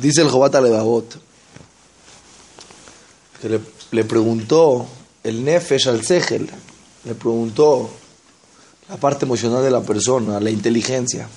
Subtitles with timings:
[0.00, 1.20] Dice el Jobat Levavot
[3.40, 3.60] que le,
[3.90, 4.86] le preguntó
[5.22, 6.50] el Nefesh al Segel,
[7.04, 7.90] le preguntó
[8.88, 11.28] la parte emocional de la persona, la inteligencia.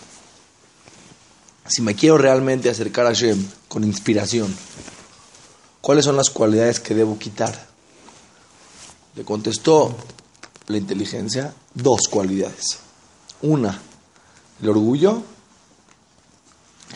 [1.68, 4.54] Si me quiero realmente acercar a Shem con inspiración,
[5.82, 7.68] ¿cuáles son las cualidades que debo quitar?
[9.16, 9.96] Le contestó
[10.68, 12.80] la inteligencia dos cualidades.
[13.42, 13.80] Una,
[14.62, 15.22] el orgullo.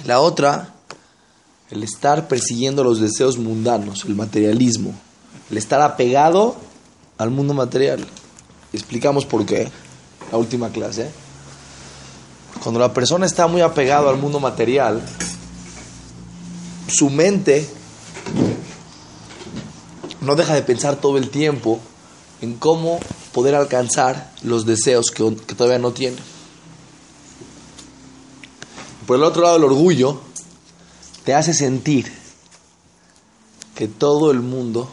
[0.06, 0.77] La otra,
[1.70, 4.94] el estar persiguiendo los deseos mundanos, el materialismo,
[5.52, 6.56] el estar apegado
[7.18, 8.06] al mundo material.
[8.74, 9.70] Explicamos por qué,
[10.32, 11.10] la última clase.
[12.62, 15.02] Cuando la persona está muy apegado al mundo material,
[16.88, 17.68] su mente
[20.22, 21.80] no deja de pensar todo el tiempo
[22.42, 23.00] en cómo
[23.34, 26.18] poder alcanzar los deseos que, que todavía no tiene.
[29.06, 30.27] Por el otro lado, el orgullo
[31.28, 32.10] te hace sentir
[33.76, 34.90] que todo el mundo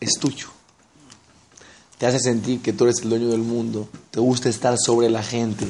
[0.00, 0.48] es tuyo.
[1.96, 3.88] Te hace sentir que tú eres el dueño del mundo.
[4.10, 5.66] Te gusta estar sobre la gente.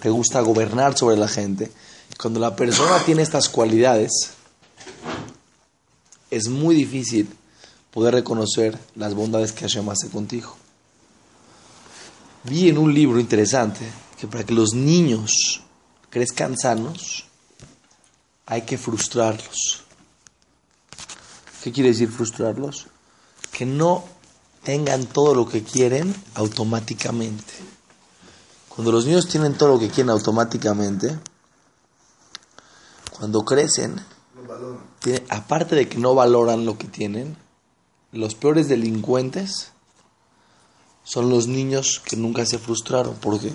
[0.00, 1.72] Te gusta gobernar sobre la gente.
[2.16, 4.12] Cuando la persona tiene estas cualidades,
[6.30, 7.28] es muy difícil
[7.90, 10.56] poder reconocer las bondades que Hashem hace contigo.
[12.44, 13.80] Vi en un libro interesante
[14.16, 15.60] que para que los niños
[16.08, 17.25] crezcan sanos,
[18.46, 19.82] hay que frustrarlos.
[21.62, 22.86] ¿Qué quiere decir frustrarlos?
[23.52, 24.04] Que no
[24.62, 27.52] tengan todo lo que quieren automáticamente.
[28.68, 31.18] Cuando los niños tienen todo lo que quieren automáticamente,
[33.10, 34.00] cuando crecen,
[35.28, 37.36] aparte de que no valoran lo que tienen,
[38.12, 39.72] los peores delincuentes
[41.04, 43.14] son los niños que nunca se frustraron.
[43.14, 43.52] ¿Por qué?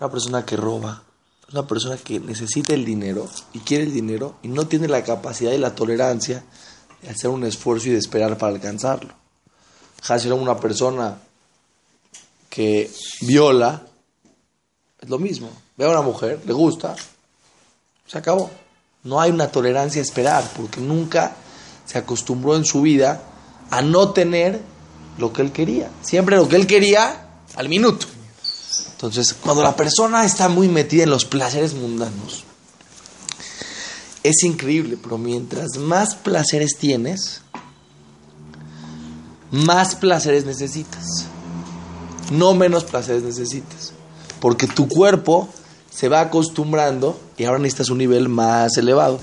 [0.00, 1.02] Una persona que roba,
[1.52, 5.52] una persona que necesita el dinero y quiere el dinero y no tiene la capacidad
[5.52, 6.44] y la tolerancia
[7.02, 9.12] de hacer un esfuerzo y de esperar para alcanzarlo.
[10.08, 11.18] Hasil una persona
[12.48, 12.90] que
[13.22, 13.82] viola,
[15.00, 15.50] es lo mismo.
[15.76, 16.96] Ve a una mujer, le gusta,
[18.06, 18.50] se acabó.
[19.04, 21.36] No hay una tolerancia a esperar porque nunca
[21.86, 23.22] se acostumbró en su vida
[23.70, 24.60] a no tener
[25.18, 25.90] lo que él quería.
[26.02, 27.26] Siempre lo que él quería
[27.56, 28.06] al minuto.
[29.02, 32.44] Entonces, cuando la persona está muy metida en los placeres mundanos,
[34.22, 37.42] es increíble, pero mientras más placeres tienes,
[39.50, 41.26] más placeres necesitas.
[42.30, 43.92] No menos placeres necesitas.
[44.38, 45.48] Porque tu cuerpo
[45.90, 49.18] se va acostumbrando y ahora necesitas un nivel más elevado.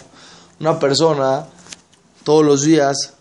[0.59, 1.45] Una persona
[2.25, 3.13] todos los días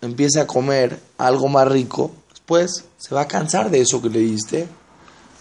[0.00, 4.18] empieza a comer algo más rico, después se va a cansar de eso que le
[4.18, 4.81] diste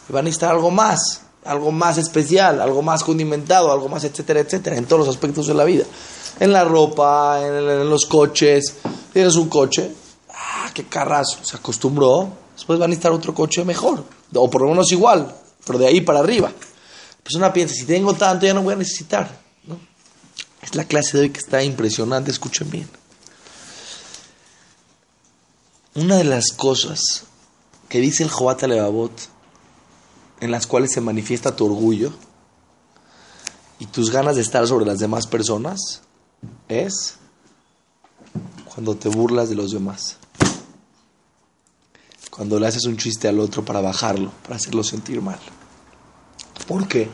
[0.07, 4.39] y va a necesitar algo más, algo más especial, algo más condimentado, algo más, etcétera,
[4.41, 5.85] etcétera, en todos los aspectos de la vida.
[6.39, 8.75] En la ropa, en, los coches.
[9.13, 9.91] Tienes un coche,
[10.29, 14.03] ah, qué carrazo, se acostumbró, después va a necesitar otro coche mejor,
[14.33, 15.35] o por lo menos igual,
[15.65, 16.49] pero de ahí para arriba.
[16.49, 19.41] La persona piensa, si tengo tanto ya no voy a necesitar.
[20.61, 22.87] Es la clase de hoy que está impresionante, escuchen bien.
[25.95, 27.23] Una de las cosas
[27.89, 29.11] que dice el Jobat Levavot,
[30.41, 32.11] en las cuales se manifiesta tu orgullo
[33.79, 36.01] y tus ganas de estar sobre las demás personas,
[36.67, 37.15] es
[38.65, 40.17] cuando te burlas de los demás.
[42.31, 45.39] Cuando le haces un chiste al otro para bajarlo, para hacerlo sentir mal.
[46.67, 47.07] ¿Por qué?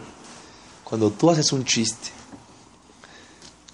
[0.85, 2.11] Cuando tú haces un chiste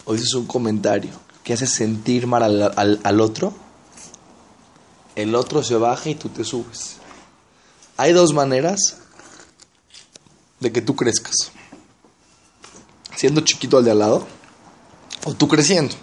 [0.06, 1.12] o dices un comentario
[1.44, 3.53] que hace sentir mal al, al, al otro,
[5.16, 6.97] el otro se baja y tú te subes.
[7.97, 9.03] Hay dos maneras
[10.63, 11.35] de que tú crezcas.
[13.16, 14.25] Siendo chiquito al de al lado
[15.25, 15.96] o tú creciendo.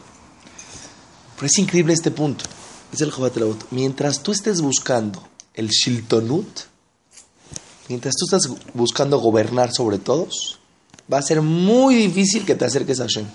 [1.35, 2.45] Pero es increíble este punto.
[2.93, 3.37] Es el Jobat
[3.71, 6.61] Mientras tú estés buscando el Shiltonut,
[7.89, 10.59] mientras tú estás buscando gobernar sobre todos,
[11.13, 13.27] va a ser muy difícil que te acerques a Hashem.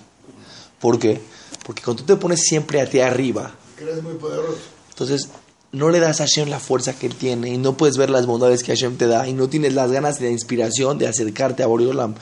[0.79, 1.21] ¿Por qué?
[1.65, 4.59] Porque cuando tú te pones siempre a ti arriba, Eres muy poderoso.
[4.89, 5.27] entonces
[5.75, 8.63] no le das a Hashem la fuerza que tiene y no puedes ver las bondades
[8.63, 11.67] que Hashem te da y no tienes las ganas de la inspiración de acercarte a
[11.67, 12.15] Boreolam.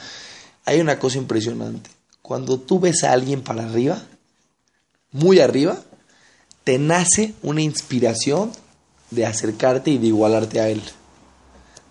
[0.65, 1.91] Hay una cosa impresionante.
[2.23, 4.01] Cuando tú ves a alguien para arriba,
[5.11, 5.77] muy arriba,
[6.63, 8.51] te nace una inspiración
[9.11, 10.81] de acercarte y de igualarte a él,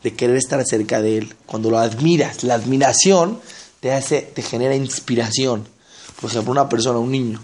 [0.03, 1.37] de querer estar cerca de él.
[1.47, 3.39] Cuando lo admiras, la admiración
[3.79, 5.69] te hace, te genera inspiración.
[6.21, 7.41] Por ejemplo, una persona, un niño,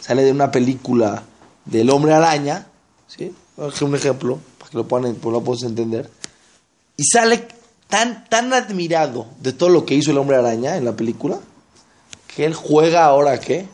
[0.00, 1.22] sale de una película
[1.64, 2.66] del hombre araña,
[3.06, 3.34] ¿sí?
[3.56, 6.10] Un ejemplo, para que lo puedan, pues lo puedas entender,
[6.96, 7.48] y sale
[7.88, 11.38] tan, tan admirado de todo lo que hizo el hombre araña en la película,
[12.34, 13.68] que él juega ahora, ¿qué?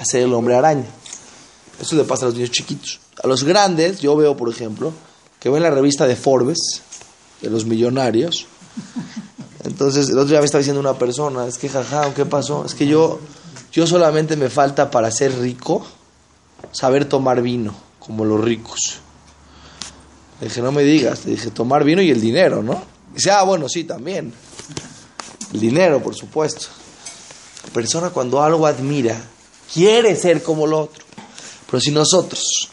[0.00, 0.86] a ser el hombre araña.
[1.78, 3.00] Eso le pasa a los niños chiquitos.
[3.22, 4.92] A los grandes, yo veo, por ejemplo,
[5.38, 6.82] que ven la revista de Forbes,
[7.42, 8.46] de los millonarios.
[9.64, 12.64] Entonces, el otro día me estaba diciendo una persona, es que jaja, ¿qué pasó?
[12.64, 13.20] Es que yo,
[13.72, 15.84] yo solamente me falta para ser rico
[16.72, 19.00] saber tomar vino, como los ricos.
[20.40, 22.82] Le dije, no me digas, te dije, tomar vino y el dinero, ¿no?
[23.12, 24.32] Y dice, ah, bueno, sí, también.
[25.52, 26.66] El dinero, por supuesto.
[27.66, 29.20] La persona cuando algo admira,
[29.72, 31.04] quiere ser como el otro.
[31.66, 32.70] Pero si nosotros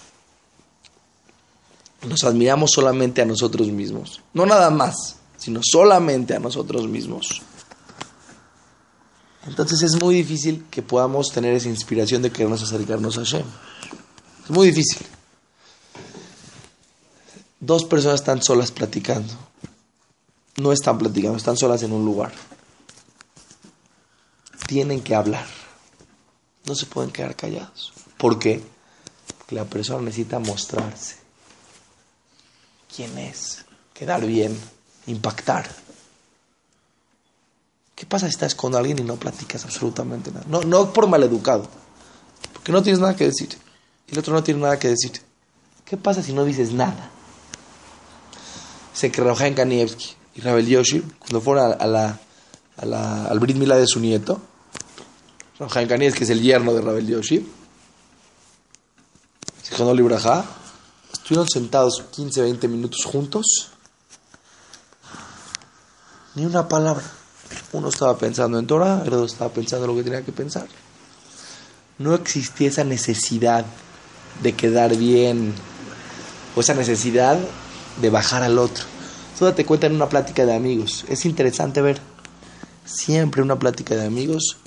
[2.08, 7.42] nos admiramos solamente a nosotros mismos, no nada más, sino solamente a nosotros mismos,
[9.46, 13.46] entonces es muy difícil que podamos tener esa inspiración de querernos acercarnos a Hashem.
[14.44, 15.06] Es muy difícil.
[17.60, 19.34] Dos personas están solas platicando.
[20.58, 22.32] No están platicando, están solas en un lugar.
[24.68, 25.46] Tienen que hablar.
[26.66, 27.94] No se pueden quedar callados.
[28.18, 28.64] ¿Por qué?
[29.38, 31.16] Porque la persona necesita mostrarse.
[32.94, 33.66] ¿Quién es?
[33.94, 34.58] Quedar bien,
[35.08, 35.70] impactar.
[37.96, 40.46] ¿Qué pasa si estás con alguien y no platicas absolutamente nada?
[40.48, 41.68] No, no por maleducado,
[42.54, 43.58] porque no tienes nada que decir.
[44.08, 45.14] Y el otro no tiene nada que decir.
[45.84, 47.10] ¿Qué pasa si no dices nada?
[48.98, 52.20] Se en Kanievski y Rabel Yoshi, cuando fueron a, la,
[52.78, 54.42] a la, al Brit Mila de su nieto,
[55.60, 57.48] Rafael Kanievski es el yerno de Rabel Yoshi,
[59.78, 60.44] no Libraja,
[61.14, 63.70] estuvieron sentados 15, 20 minutos juntos,
[66.34, 67.06] ni una palabra.
[67.74, 70.68] Uno estaba pensando en Torah, el otro estaba pensando en lo que tenía que pensar.
[72.00, 73.64] No existía esa necesidad
[74.42, 75.54] de quedar bien
[76.56, 77.38] o esa necesidad
[78.02, 78.86] de bajar al otro.
[79.38, 81.06] Tú date cuenta en una plática de amigos.
[81.10, 82.00] Es interesante ver
[82.86, 84.58] siempre una plática de amigos.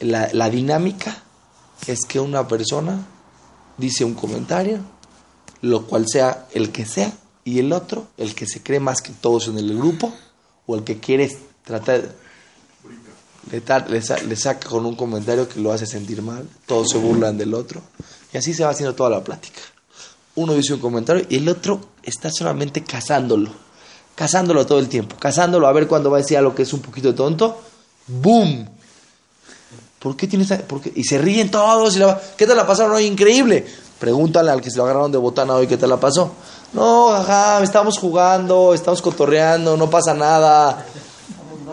[0.00, 1.22] La, la dinámica
[1.86, 3.06] es que una persona
[3.78, 4.80] dice un comentario,
[5.62, 7.12] lo cual sea el que sea,
[7.44, 10.12] y el otro, el que se cree más que todos en el grupo,
[10.66, 12.14] o el que quiere tratar,
[13.50, 17.52] le, le, saca con un comentario que lo hace sentir mal, todos se burlan del
[17.54, 17.82] otro,
[18.32, 19.60] y así se va haciendo toda la plática.
[20.36, 23.50] Uno dice un comentario y el otro está solamente cazándolo,
[24.14, 26.80] cazándolo todo el tiempo, cazándolo a ver cuándo va a decir algo que es un
[26.80, 27.58] poquito tonto,
[28.06, 28.68] ¡boom!
[30.04, 30.92] ¿Por qué tienes por qué?
[30.94, 31.96] Y se ríen todos.
[31.96, 33.06] Y la, ¿Qué te la pasaron hoy?
[33.06, 33.64] Increíble.
[33.98, 36.32] Pregúntale al que se lo agarraron de botana hoy qué te la pasó.
[36.74, 40.84] No, ajá, estamos jugando, estamos cotorreando, no pasa nada.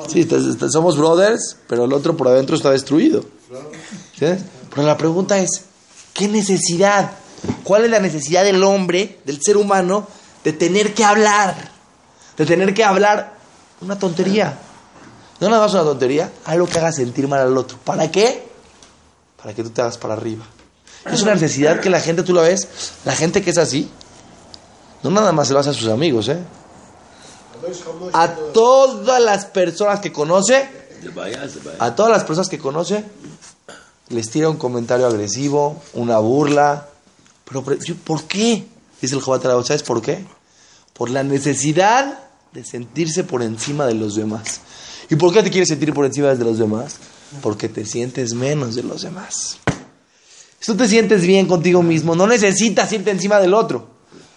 [0.08, 0.26] Sí,
[0.70, 3.26] somos brothers, pero el otro por adentro está destruido.
[4.18, 5.66] Pero la pregunta es,
[6.14, 7.12] ¿qué necesidad?
[7.64, 10.08] ¿Cuál es la necesidad del hombre, del ser humano,
[10.44, 11.56] de tener que hablar?
[12.38, 13.34] De tener que hablar
[13.82, 14.58] una tontería.
[15.40, 17.78] No nada más una tontería, algo que haga sentir mal al otro.
[17.84, 18.48] ¿Para qué?
[19.38, 20.46] Para que tú te hagas para arriba.
[21.06, 22.68] Es una necesidad que la gente, tú lo ves,
[23.06, 23.90] la gente que es así,
[25.02, 26.40] no nada más se lo hace a sus amigos, ¿eh?
[28.14, 30.70] A todas las personas que conoce,
[31.80, 33.04] a todas las personas que conoce,
[34.10, 36.88] les tira un comentario agresivo, una burla.
[37.52, 37.64] Pero,
[38.04, 38.66] ¿por qué?
[39.02, 40.24] Dice el Jobat ¿sabes por qué?
[40.94, 42.20] Por la necesidad
[42.54, 44.62] de sentirse por encima de los demás.
[45.10, 46.98] ¿Y por qué te quieres sentir por encima de los demás?
[47.42, 49.58] Porque te sientes menos de los demás.
[50.60, 53.90] Si tú te sientes bien contigo mismo, no necesitas irte encima del otro.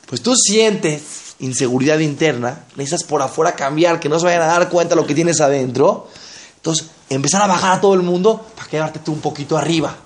[0.07, 4.69] Pues tú sientes inseguridad interna, necesitas por afuera cambiar, que no se vayan a dar
[4.69, 6.09] cuenta lo que tienes adentro.
[6.57, 9.97] Entonces, empezar a bajar a todo el mundo para quedarte tú un poquito arriba.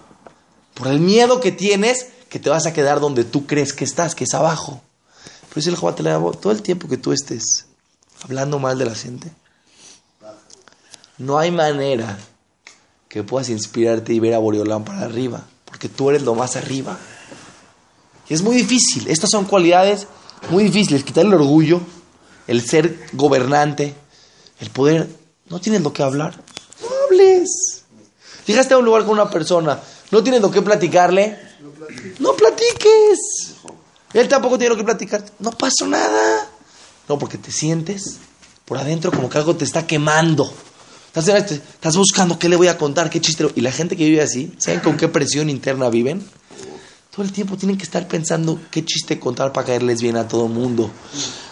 [0.75, 4.15] Por el miedo que tienes, que te vas a quedar donde tú crees que estás,
[4.15, 4.81] que es abajo.
[5.49, 6.03] Pero si el te
[6.39, 7.67] todo el tiempo que tú estés
[8.23, 9.31] hablando mal de la gente,
[11.17, 12.19] no hay manera
[13.09, 16.99] que puedas inspirarte y ver a Boreolán para arriba, porque tú eres lo más arriba.
[18.29, 19.09] Y es muy difícil.
[19.09, 20.07] Estas son cualidades
[20.51, 21.03] muy difíciles.
[21.03, 21.81] Quitar el orgullo,
[22.47, 23.95] el ser gobernante,
[24.61, 25.09] el poder.
[25.49, 26.39] No tienes lo que hablar.
[26.83, 27.85] No hables.
[28.47, 29.79] Llegaste a un lugar con una persona,
[30.11, 31.39] no tienes lo que platicarle.
[32.19, 33.55] No platiques.
[34.13, 35.25] Él tampoco tiene lo que platicar.
[35.39, 36.49] No pasó nada.
[37.09, 38.19] No, porque te sientes
[38.65, 40.53] por adentro como que algo te está quemando.
[41.15, 43.49] Estás, buscando qué le voy a contar, qué chiste.
[43.57, 46.25] Y la gente que vive así, ¿saben con qué presión interna viven?
[47.11, 50.47] Todo el tiempo tienen que estar pensando qué chiste contar para caerles bien a todo
[50.47, 50.91] el mundo.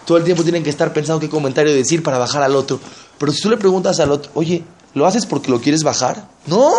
[0.04, 2.78] Todo el tiempo tienen que estar pensando qué comentario decir para bajar al otro.
[3.18, 4.62] Pero si tú le preguntas al otro, oye,
[4.94, 6.28] ¿lo haces porque lo quieres bajar?
[6.46, 6.70] No,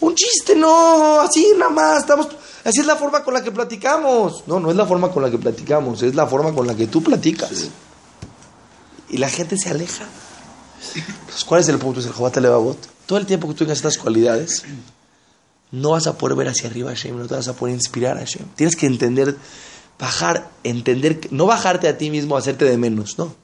[0.00, 2.28] un chiste, no, así nada más, estamos,
[2.64, 4.44] así es la forma con la que platicamos.
[4.46, 6.86] No, no es la forma con la que platicamos, es la forma con la que
[6.86, 7.68] tú platicas.
[9.08, 10.06] Y la gente se aleja.
[11.46, 12.00] ¿cuál es el punto?
[12.00, 12.78] Es el Jobat Levavot.
[13.06, 14.64] Todo el tiempo que tú tengas estas cualidades,
[15.70, 18.16] no vas a poder ver hacia arriba a Hashem, no te vas a poder inspirar
[18.16, 18.46] a Hashem.
[18.56, 19.36] Tienes que entender,
[19.98, 23.34] bajar, entender, no bajarte a ti mismo, hacerte de menos, no.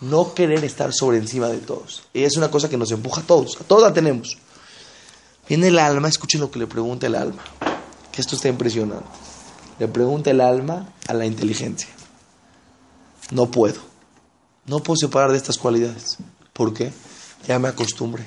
[0.00, 2.02] No querer estar sobre encima de todos.
[2.12, 4.36] Y es una cosa que nos empuja a todos, a todos la tenemos.
[5.52, 7.42] Viene el alma, escuchen lo que le pregunta el alma,
[8.10, 9.04] que esto está impresionante.
[9.78, 11.90] Le pregunta el alma a la inteligencia.
[13.32, 13.78] No puedo.
[14.64, 16.16] No puedo separar de estas cualidades.
[16.54, 16.90] ¿Por qué?
[17.46, 18.24] Ya me acostumbré.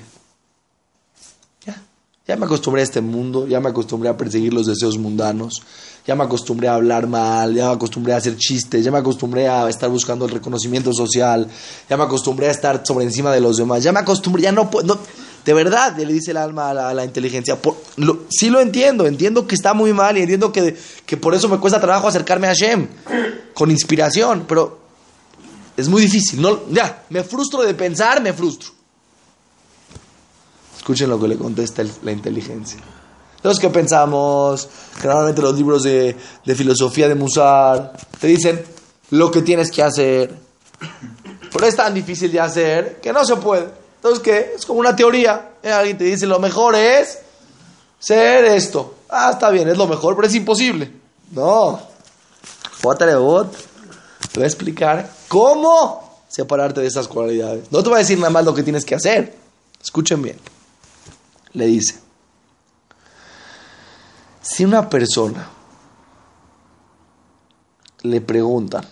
[1.66, 1.82] Ya.
[2.28, 5.64] Ya me acostumbré a este mundo, ya me acostumbré a perseguir los deseos mundanos,
[6.06, 9.48] ya me acostumbré a hablar mal, ya me acostumbré a hacer chistes, ya me acostumbré
[9.48, 11.48] a estar buscando el reconocimiento social,
[11.90, 14.70] ya me acostumbré a estar sobre encima de los demás, ya me acostumbré, ya no
[14.70, 15.00] puedo,
[15.46, 17.56] de verdad, le dice el alma a la, inteligencia,
[18.28, 20.76] sí lo entiendo, entiendo que está muy mal y entiendo que,
[21.06, 22.88] que por eso me cuesta trabajo acercarme a Hashem,
[23.54, 24.80] con inspiración, pero
[25.76, 28.70] es muy difícil, no, ya, me frustro de pensar, me frustro.
[30.76, 32.80] Escuchen lo que le contesta la inteligencia.
[33.44, 36.16] Los que pensamos, generalmente los libros de,
[36.56, 38.64] filosofía de Musar, te dicen
[39.10, 40.34] lo que tienes que hacer.
[41.52, 43.85] Pero es tan difícil de hacer que no se puede.
[44.06, 44.52] Entonces, ¿qué?
[44.54, 45.54] Es como una teoría.
[45.60, 47.18] Eh, alguien te dice, lo mejor es
[47.98, 48.98] ser esto.
[49.08, 50.92] Ah, está bien, es lo mejor, pero es imposible.
[51.32, 51.80] No.
[52.96, 53.48] Te voy
[54.44, 57.72] a explicar cómo separarte de esas cualidades.
[57.72, 59.34] No te voy a decir nada más lo que tienes que hacer.
[59.82, 60.38] Escuchen bien.
[61.54, 61.98] Le dice,
[64.40, 65.50] si una persona
[68.02, 68.86] le preguntan,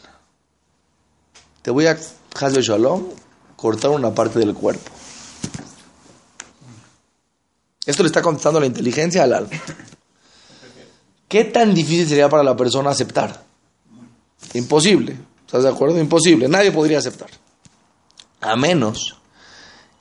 [1.63, 1.97] te voy a,
[2.41, 3.05] Hasbe Shalom,
[3.55, 5.04] cortar una parte del cuerpo.
[7.87, 9.51] Esto le está contestando la inteligencia al alma.
[11.29, 13.45] ¿Qué tan difícil sería para la persona aceptar?
[14.55, 15.17] Imposible.
[15.47, 15.99] ¿Estás de acuerdo?
[15.99, 16.49] Imposible.
[16.49, 17.29] Nadie podría aceptar.
[18.41, 19.17] A menos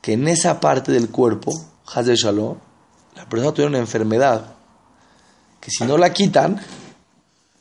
[0.02, 1.52] que en esa parte del cuerpo,
[1.94, 2.58] Hasbe Shalom,
[3.16, 4.54] la persona tuviera una enfermedad
[5.60, 6.62] que si no la quitan,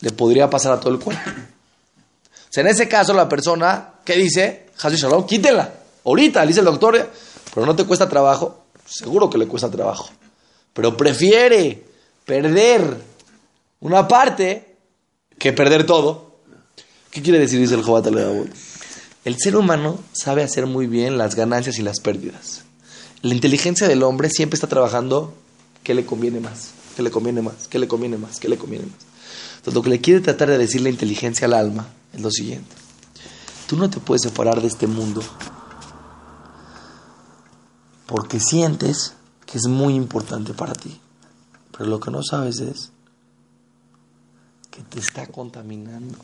[0.00, 1.30] le podría pasar a todo el cuerpo.
[1.30, 5.72] O sea, en ese caso, la persona que dice, Hazu Shalom, quítela.
[6.04, 7.10] Ahorita, le dice el doctor,
[7.54, 8.61] pero no te cuesta trabajo.
[8.92, 10.10] Seguro que le cuesta trabajo.
[10.72, 11.84] Pero prefiere
[12.24, 12.96] perder
[13.80, 14.76] una parte
[15.38, 16.36] que perder todo.
[17.10, 17.58] ¿Qué quiere decir?
[17.60, 18.06] Dice el Jobat
[19.24, 22.64] El ser humano sabe hacer muy bien las ganancias y las pérdidas.
[23.22, 25.34] La inteligencia del hombre siempre está trabajando
[25.82, 28.86] qué le conviene más que le conviene más, que le conviene más, que le conviene
[28.86, 28.98] más.
[29.56, 32.74] Entonces lo que le quiere tratar de decir la inteligencia al alma es lo siguiente.
[33.66, 35.22] Tú no te puedes separar de este mundo
[38.12, 39.14] porque sientes
[39.46, 41.00] que es muy importante para ti.
[41.70, 42.92] Pero lo que no sabes es
[44.70, 46.18] que te está contaminando.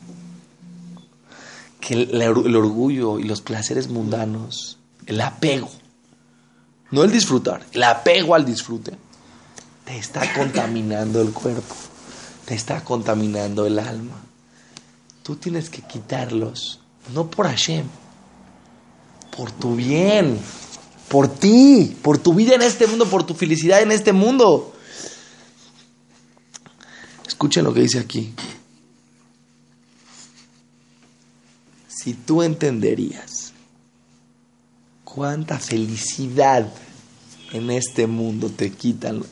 [1.81, 4.77] Que el, orgullo y los placeres mundanos,
[5.07, 5.71] el apego,
[6.91, 8.93] no el disfrutar, el apego al disfrute,
[9.87, 11.75] te está contaminando el cuerpo,
[12.45, 14.17] te está contaminando el alma.
[15.23, 16.81] Tú tienes que quitarlos,
[17.15, 17.87] no por Hashem,
[19.35, 20.39] por tu bien,
[21.09, 24.75] por ti, por tu vida en este mundo, por tu felicidad en este mundo.
[27.27, 28.35] Escuchen lo que dice aquí.
[31.89, 33.53] Si tú entenderías
[35.05, 36.71] cuánta felicidad
[37.53, 39.25] en este mundo te quitan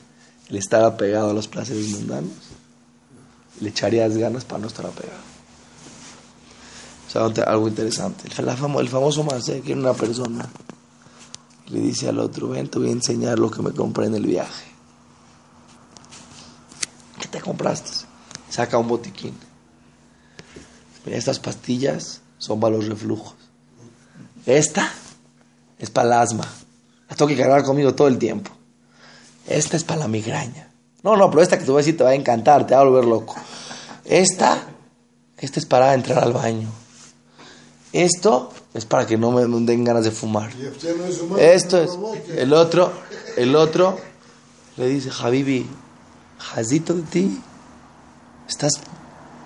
[0.48, 2.30] le estar apegado a los placeres mundanos,
[3.60, 5.18] le echarías ganas para no estar apegado.
[7.08, 8.28] O sea, algo interesante.
[8.28, 10.48] El, el famoso más que una persona
[11.68, 14.26] le dice al otro, ven, te voy a enseñar lo que me compré en el
[14.26, 14.66] viaje.
[17.20, 18.06] ¿Qué te compraste?
[18.50, 19.34] Saca un botiquín.
[21.06, 23.34] estas pastillas son para los reflujos.
[24.44, 24.92] Esta
[25.78, 26.46] es para el asma.
[27.08, 28.50] La tengo que cargar conmigo todo el tiempo.
[29.46, 30.70] Esta es para la migraña.
[31.02, 32.80] No, no, pero esta que te voy a decir te va a encantar, te va
[32.80, 33.34] a volver loco.
[34.04, 34.62] Esta,
[35.38, 36.68] esta es para entrar al baño.
[37.92, 40.52] Esto es para que no me den ganas de fumar.
[41.38, 41.90] Esto es.
[42.36, 42.92] El otro,
[43.36, 43.98] el otro
[44.76, 45.66] le dice, Javibi,
[46.38, 47.40] jazito de ti.
[48.46, 48.74] Estás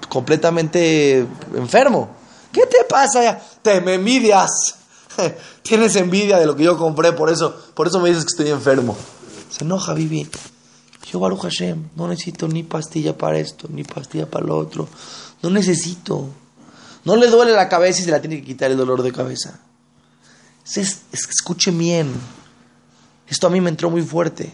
[0.08, 2.10] completamente enfermo.
[2.50, 3.40] ¿Qué te pasa?
[3.62, 4.50] Te me envidias.
[5.62, 8.50] Tienes envidia de lo que yo compré, por eso, por eso me dices que estoy
[8.50, 8.96] enfermo.
[9.48, 10.28] Se enoja, Vivi.
[11.10, 14.88] Yo, Baruch Hashem, no necesito ni pastilla para esto, ni pastilla para lo otro.
[15.42, 16.26] No necesito.
[17.04, 19.60] No le duele la cabeza y se la tiene que quitar el dolor de cabeza.
[20.74, 22.12] Es, escuche bien.
[23.26, 24.52] Esto a mí me entró muy fuerte.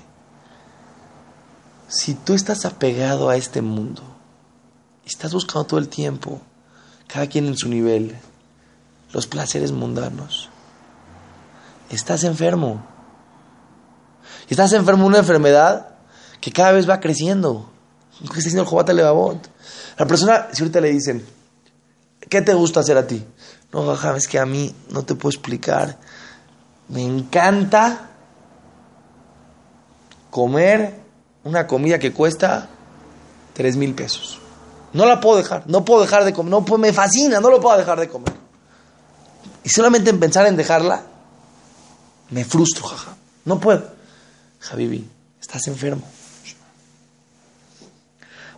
[1.89, 4.17] Si tú estás apegado a este mundo
[5.07, 6.41] estás buscando todo el tiempo,
[7.07, 8.19] cada quien en su nivel,
[9.13, 10.51] los placeres mundanos,
[11.89, 12.85] estás enfermo.
[14.49, 15.95] Estás enfermo de una enfermedad
[16.41, 17.71] que cada vez va creciendo.
[18.19, 19.49] ¿Qué está haciendo el Jobat Levavot?
[19.97, 21.25] La persona, si ahorita le dicen,
[22.29, 23.25] ¿qué te gusta hacer a ti?
[23.73, 25.99] No, jaja, es que a mí no te puedo explicar.
[26.89, 28.11] Me encanta
[30.31, 31.01] comer
[31.45, 32.69] una comida que cuesta
[33.55, 34.39] tres mil pesos.
[34.93, 37.77] No la puedo dejar, no puedo dejar de comer, no, me fascina, no lo puedo
[37.77, 38.35] dejar de comer.
[39.65, 41.03] Y solamente en pensar en dejarla,
[42.31, 43.17] me frustro, jaja.
[43.45, 43.91] No puedo.
[44.61, 45.09] Javibi,
[45.41, 46.03] estás enfermo.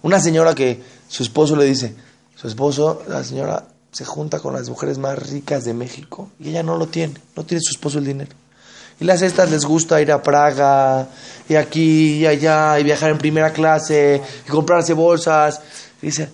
[0.02, 1.94] Una señora que su esposo le dice,
[2.38, 6.62] su esposo, la señora se junta con las mujeres más ricas de México y ella
[6.62, 8.30] no lo tiene, no tiene su esposo el dinero.
[9.00, 11.08] Y las estas les gusta ir a Praga,
[11.48, 15.60] y aquí, y allá, y viajar en primera clase, y comprarse bolsas.
[16.00, 16.28] dice,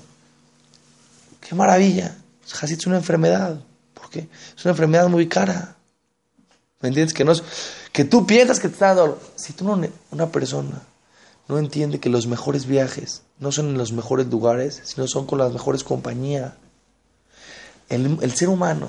[1.40, 3.58] qué maravilla, es una enfermedad.
[3.94, 4.28] ¿Por qué?
[4.56, 5.76] Es una enfermedad muy cara.
[6.80, 7.14] ¿Me entiendes?
[7.14, 7.32] Que, no
[7.92, 9.20] que tú piensas que te está dando...
[9.37, 9.80] Si tú no,
[10.11, 10.82] una persona
[11.48, 15.38] no entiende que los mejores viajes no son en los mejores lugares, sino son con
[15.38, 16.52] las mejores compañías.
[17.88, 18.88] El, ser humano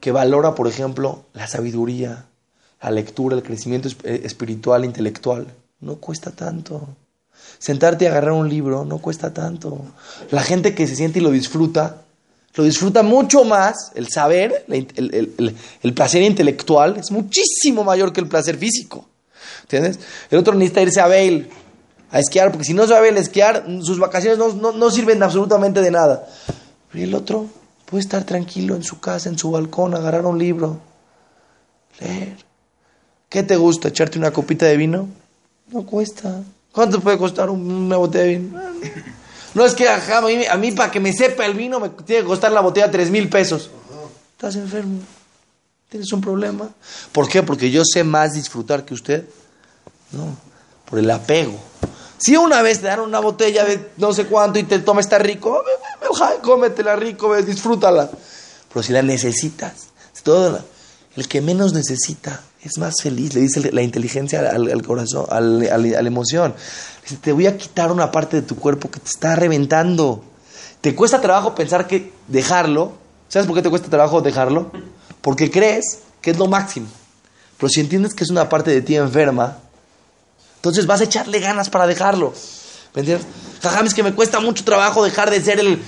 [0.00, 2.26] que valora, por ejemplo, la sabiduría,
[2.82, 5.46] la lectura, el crecimiento eh, espiritual, intelectual,
[5.80, 6.88] no cuesta tanto.
[7.58, 9.80] Sentarte y agarrar un libro no cuesta tanto.
[10.30, 12.02] La gente que se siente y lo disfruta,
[12.54, 18.58] lo disfruta mucho más, el saber, el, placer intelectual es muchísimo mayor que el placer
[18.58, 19.08] físico.
[19.62, 19.98] ¿Entiendes?
[20.30, 21.48] El otro necesita irse a Bale
[22.10, 25.90] a esquiar, porque si no sabe el esquiar, sus vacaciones no, no, sirven absolutamente de
[25.90, 26.26] nada.
[26.94, 27.46] Y el otro
[27.84, 30.78] puede estar tranquilo en su casa, en su balcón, agarrar un libro,
[32.00, 32.36] leer.
[33.28, 33.88] ¿Qué te gusta?
[33.88, 35.08] ¿Echarte una copita de vino?
[35.70, 36.42] No cuesta.
[36.72, 38.60] ¿Cuánto puede costar una botella de vino?
[39.54, 42.22] No es que a mí, a mí para que me sepa el vino me tiene
[42.22, 43.70] que costar la botella tres mil pesos.
[44.32, 45.00] Estás enfermo.
[45.88, 46.68] Tienes un problema.
[47.12, 47.42] ¿Por qué?
[47.42, 49.26] Porque yo sé más disfrutar que usted.
[50.12, 50.36] No,
[50.88, 51.58] por el apego.
[52.18, 55.18] Si una vez te dan una botella de no sé cuánto y te toma está
[55.18, 55.62] rico,
[56.42, 58.10] cómetela rico, disfrútala.
[58.68, 59.88] Pero si la necesitas,
[60.22, 60.60] todo
[61.16, 66.08] el que menos necesita es más feliz, le dice la inteligencia al, corazón, a la
[66.08, 66.54] emoción.
[67.02, 70.24] Dice, te voy a quitar una parte de tu cuerpo que te está reventando.
[70.80, 72.92] Te cuesta trabajo pensar que dejarlo.
[73.28, 74.72] ¿Sabes por qué te cuesta trabajo dejarlo?
[75.20, 76.88] Porque crees que es lo máximo.
[77.56, 79.58] Pero si entiendes que es una parte de ti enferma,
[80.58, 82.32] entonces vas a echarle ganas para dejarlo.
[82.94, 83.26] ¿Me entiendes?
[83.84, 85.80] es que me cuesta mucho trabajo dejar de ser el,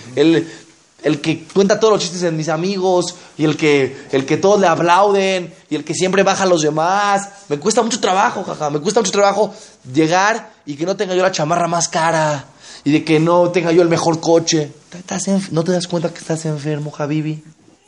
[1.02, 4.61] el, que cuenta todos los chistes en mis amigos y el que, el que todos
[4.61, 7.28] le aplauden y el que siempre baja a los demás.
[7.48, 8.70] Me cuesta mucho trabajo, jaja.
[8.70, 9.52] Me cuesta mucho trabajo
[9.92, 12.44] llegar y que no tenga yo la chamarra más cara
[12.85, 14.72] y de que no tenga yo el mejor coche.
[15.50, 17.42] ¿No te das cuenta que estás enfermo, Javibi?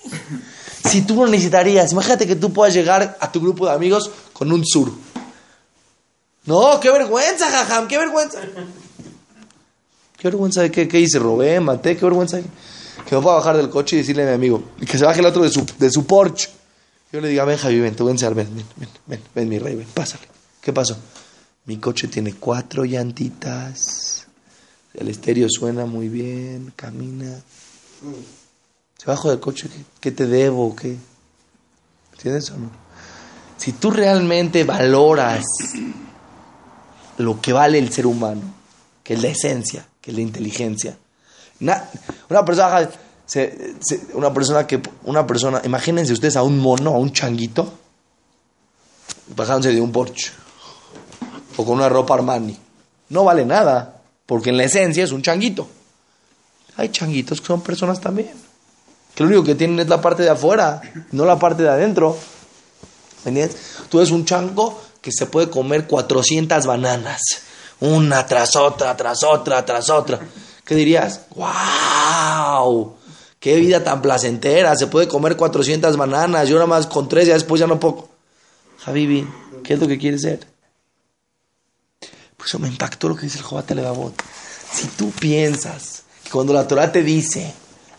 [0.84, 4.50] Si tú lo necesitarías, imagínate que tú puedas llegar a tu grupo de amigos con
[4.50, 4.90] un sur.
[6.44, 8.40] No, qué vergüenza, jajam, qué vergüenza.
[10.16, 12.40] Qué vergüenza de qué, qué hice, robé, maté, qué vergüenza.
[12.40, 15.26] Que me pueda bajar del coche y decirle a mi amigo, que se baje el
[15.26, 16.48] otro de su, de su Porsche.
[17.10, 19.58] Yo le diga, ven Javi, ven, voy a enseñar, ven, ven, ven, ven, ven, mi
[19.58, 20.22] rey, ven, pásale.
[20.60, 20.96] ¿Qué pasó?
[21.64, 24.28] Mi coche tiene cuatro llantitas,
[24.94, 27.40] el estéreo suena muy bien, camina.
[28.96, 30.76] Se bajo del coche, ¿qué, qué te debo?
[30.76, 30.96] ¿Qué?
[32.12, 32.70] ¿Entiendes o no?
[33.56, 35.42] Si tú realmente valoras
[37.22, 38.42] lo que vale el ser humano,
[39.02, 40.96] que es la esencia, que es la inteligencia.
[41.60, 42.88] una persona,
[44.14, 47.72] una persona que, una persona, imagínense ustedes a un mono, a un changuito,
[49.34, 50.32] bajándose de un Porsche
[51.56, 52.58] o con una ropa Armani.
[53.10, 55.68] No vale nada, porque en la esencia es un changuito.
[56.76, 58.32] Hay changuitos que son personas también,
[59.14, 60.80] que lo único que tienen es la parte de afuera,
[61.12, 62.16] no la parte de adentro.
[63.24, 63.56] ¿Me entiendes?
[63.88, 67.20] Tú eres un chango que se puede comer 400 bananas,
[67.80, 70.20] una tras otra, tras otra, tras otra.
[70.64, 71.22] ¿Qué dirías?
[71.34, 72.96] ¡Wow!
[73.40, 74.76] ¡Qué vida tan placentera!
[74.76, 78.08] Se puede comer 400 bananas, yo nada más con tres, ya después ya no puedo.
[78.78, 79.28] Javibi,
[79.64, 80.46] ¿qué es lo que quieres ser?
[82.36, 84.14] Pues me impactó lo que dice el Jobat Levavot.
[84.72, 87.52] Si tú piensas que cuando la Torah te dice,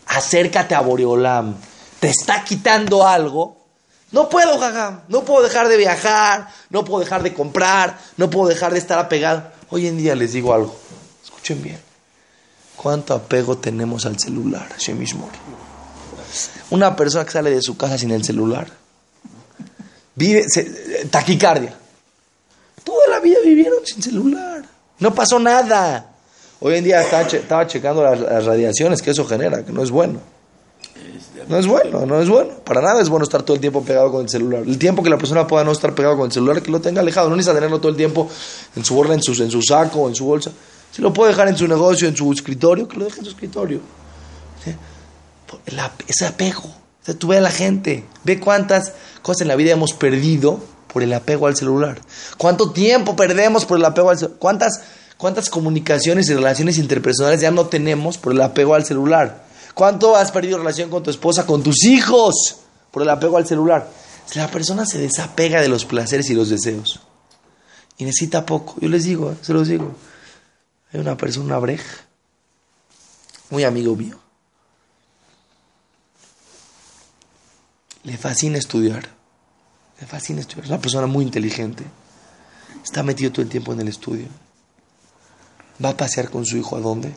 [0.06, 1.54] acércate a Boreolam,
[2.00, 3.63] te está quitando algo,
[4.12, 5.02] no puedo, jaja.
[5.08, 8.98] No puedo dejar de viajar, no puedo dejar de comprar, no puedo dejar de estar
[8.98, 9.50] apegado.
[9.70, 10.76] Hoy en día les digo algo.
[11.22, 11.80] Escuchen bien.
[12.76, 15.30] ¿Cuánto apego tenemos al celular, mismo?
[16.70, 18.68] Una persona que sale de su casa sin el celular
[20.14, 20.44] vive
[21.10, 21.74] taquicardia.
[22.82, 24.64] Toda la vida vivieron sin celular.
[24.98, 26.10] No pasó nada.
[26.60, 30.20] Hoy en día estaba, checando las, radiaciones que eso genera, que no es bueno.
[31.48, 32.50] No es bueno, no es bueno.
[32.64, 34.62] Para nada es bueno estar todo el tiempo pegado con el celular.
[34.66, 37.00] El tiempo que la persona pueda no estar pegado con el celular, que lo tenga
[37.00, 37.28] alejado.
[37.28, 38.28] No necesita tenerlo todo el tiempo
[38.76, 40.50] en su borla, en su, en su saco, en su bolsa.
[40.90, 43.30] Si lo puede dejar en su negocio, en su escritorio, que lo deje en su
[43.30, 43.80] escritorio.
[46.06, 46.62] ese apego.
[47.18, 50.60] tú ve a la gente, ve cuántas cosas en la vida hemos perdido
[50.92, 52.00] por el apego al celular.
[52.38, 54.38] ¿Cuánto tiempo perdemos por el apego al celular?
[54.38, 54.82] ¿Cuántas,
[55.16, 59.43] ¿Cuántas comunicaciones y relaciones interpersonales ya no tenemos por el apego al celular?
[59.74, 62.56] ¿Cuánto has perdido relación con tu esposa, con tus hijos
[62.90, 63.90] por el apego al celular?
[64.34, 67.00] La persona se desapega de los placeres y los deseos
[67.96, 68.76] y necesita poco.
[68.80, 69.36] Yo les digo, ¿eh?
[69.40, 69.94] se los digo.
[70.92, 72.04] Hay una persona, una breja,
[73.50, 74.18] muy amigo mío.
[78.04, 79.08] Le fascina estudiar.
[80.00, 80.64] Le fascina estudiar.
[80.64, 81.84] Es una persona muy inteligente.
[82.82, 84.26] Está metido todo el tiempo en el estudio.
[85.82, 87.14] Va a pasear con su hijo a dónde?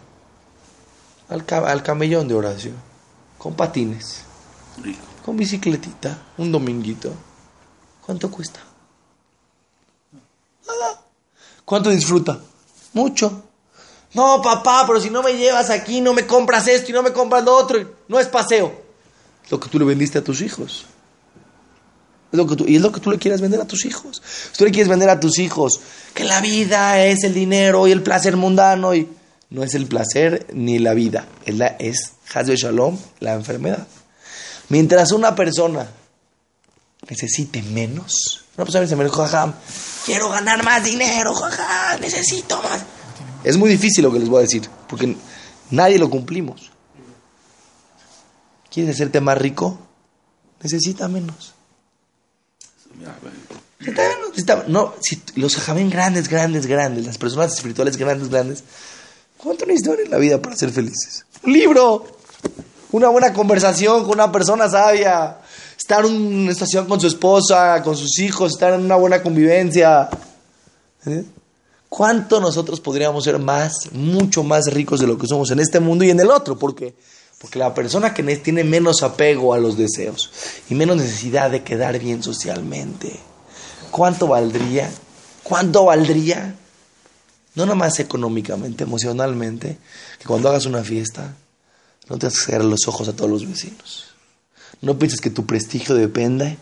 [1.30, 2.72] Al, al camellón de Horacio.
[3.38, 4.22] Con patines.
[5.26, 6.18] Con bicicletita.
[6.38, 7.14] Un dominguito.
[8.06, 8.60] ¿Cuánto cuesta?
[10.66, 11.02] Nada.
[11.66, 12.40] ¿Cuánto disfruta?
[12.94, 13.44] Mucho.
[14.14, 17.12] No, papá, pero si no me llevas aquí, no me compras esto y no me
[17.12, 17.96] compras lo otro.
[18.08, 18.82] No es paseo.
[19.44, 20.86] Es lo que tú le vendiste a tus hijos.
[22.32, 24.22] Es lo que tú, y es lo que tú le quieres vender a tus hijos.
[24.52, 25.80] Si tú le quieres vender a tus hijos
[26.14, 29.08] que la vida es el dinero y el placer mundano y
[29.50, 33.88] no es el placer ni la vida, es, la, es Shalom, la enfermedad.
[34.70, 35.88] Mientras una persona
[37.10, 39.58] necesite menos, una persona dice,
[40.06, 42.82] quiero ganar más dinero, jaja, necesito más.
[43.44, 45.16] Es muy difícil lo que les voy a decir, porque
[45.72, 46.72] nadie lo cumplimos.
[48.70, 49.80] ¿Quieres hacerte más rico?
[50.62, 51.54] Necesita menos.
[54.68, 58.64] No, si los jajamén grandes, grandes, grandes, las personas espirituales grandes, grandes,
[59.42, 61.26] ¿cuánto necesitan en la vida para ser felices?
[61.44, 62.06] Un libro,
[62.92, 65.38] una buena conversación con una persona sabia,
[65.78, 70.10] estar en una estación con su esposa, con sus hijos, estar en una buena convivencia.
[71.06, 71.24] ¿Eh?
[71.90, 76.04] ¿Cuánto nosotros podríamos ser más, mucho más ricos de lo que somos en este mundo
[76.04, 76.58] y en el otro?
[76.58, 76.96] ¿Por qué?
[77.40, 80.32] Porque la persona que tiene menos apego a los deseos
[80.70, 83.18] y menos necesidad de quedar bien socialmente,
[83.92, 84.90] ¿cuánto valdría?
[85.44, 86.56] ¿Cuánto valdría?
[87.58, 89.78] No nomás económicamente, emocionalmente,
[90.18, 91.34] que cuando hagas una fiesta
[92.08, 94.06] no te vas a cerrar los ojos a todos los vecinos.
[94.82, 96.58] No pienses que tu prestigio depende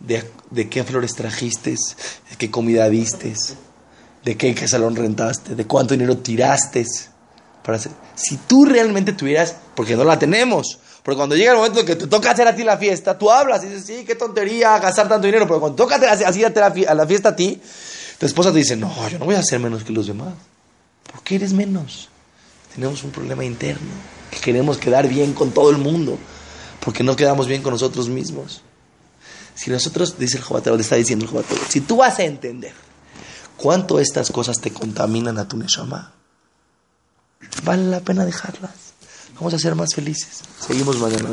[0.00, 3.56] de, de qué flores trajiste, de qué comida vistes
[4.24, 6.86] de qué, salón rentaste, de cuánto dinero tiraste
[7.62, 7.92] para hacer.
[8.14, 12.06] Si tú realmente tuvieras, porque no la tenemos, porque cuando llega el momento que te
[12.06, 15.26] toca hacer a ti la fiesta, tú hablas y dices, sí, qué tontería gastar tanto
[15.26, 17.60] dinero, pero cuando toca hacer así a la fiesta a ti,
[18.22, 20.34] tu esposa te dice, no, yo no voy a ser menos que los demás.
[21.10, 22.08] ¿Por qué eres menos?
[22.72, 23.90] Tenemos un problema interno,
[24.30, 26.16] que queremos quedar bien con todo el mundo,
[26.78, 28.62] porque no quedamos bien con nosotros mismos.
[29.56, 32.74] Si nosotros, dice el Jobatero, le está diciendo el Jobatero, si tú vas a entender
[33.56, 36.12] cuánto estas cosas te contaminan a tu neshama,
[37.64, 38.70] vale la pena dejarlas.
[39.34, 40.42] Vamos a ser más felices.
[40.64, 41.28] Seguimos mañana.